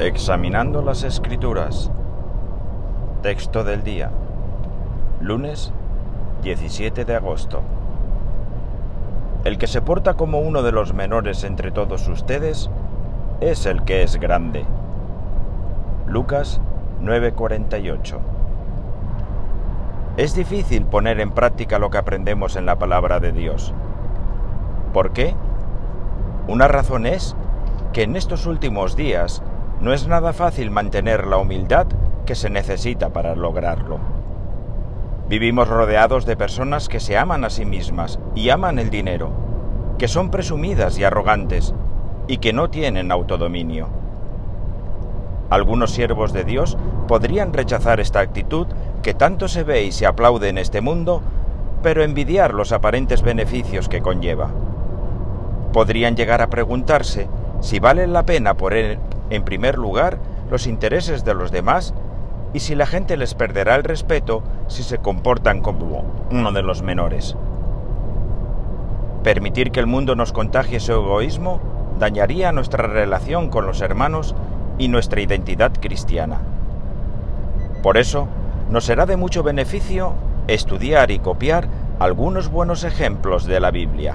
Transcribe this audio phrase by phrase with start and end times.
[0.00, 1.88] Examinando las Escrituras.
[3.22, 4.10] Texto del día.
[5.20, 5.72] Lunes
[6.42, 7.62] 17 de agosto.
[9.44, 12.70] El que se porta como uno de los menores entre todos ustedes
[13.40, 14.64] es el que es grande.
[16.08, 16.60] Lucas
[17.00, 18.18] 9:48.
[20.16, 23.72] Es difícil poner en práctica lo que aprendemos en la palabra de Dios.
[24.92, 25.36] ¿Por qué?
[26.48, 27.36] Una razón es
[27.92, 29.40] que en estos últimos días
[29.80, 31.86] no es nada fácil mantener la humildad
[32.26, 33.98] que se necesita para lograrlo.
[35.28, 39.30] Vivimos rodeados de personas que se aman a sí mismas y aman el dinero,
[39.98, 41.74] que son presumidas y arrogantes
[42.28, 43.88] y que no tienen autodominio.
[45.50, 48.66] Algunos siervos de Dios podrían rechazar esta actitud
[49.02, 51.22] que tanto se ve y se aplaude en este mundo,
[51.82, 54.50] pero envidiar los aparentes beneficios que conlleva.
[55.72, 57.28] Podrían llegar a preguntarse
[57.60, 58.98] si vale la pena poner
[59.30, 60.18] en primer lugar
[60.50, 61.94] los intereses de los demás
[62.52, 66.82] y si la gente les perderá el respeto si se comportan como uno de los
[66.82, 67.36] menores.
[69.22, 71.60] Permitir que el mundo nos contagie su egoísmo
[71.98, 74.34] dañaría nuestra relación con los hermanos
[74.78, 76.40] y nuestra identidad cristiana.
[77.82, 78.28] Por eso,
[78.70, 80.14] nos será de mucho beneficio
[80.46, 84.14] estudiar y copiar algunos buenos ejemplos de la Biblia.